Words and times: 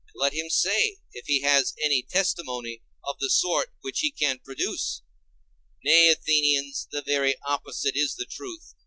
And 0.07 0.19
let 0.19 0.33
him 0.33 0.49
say, 0.49 0.97
if 1.13 1.27
he 1.27 1.41
has 1.41 1.75
any 1.83 2.01
testimony 2.01 2.81
of 3.05 3.17
the 3.19 3.29
sort 3.29 3.67
which 3.81 3.99
he 3.99 4.09
can 4.09 4.39
produce. 4.39 5.03
Nay, 5.83 6.09
Athenians, 6.09 6.87
the 6.91 7.03
very 7.03 7.35
opposite 7.47 7.95
is 7.95 8.15
the 8.15 8.25
truth. 8.25 8.73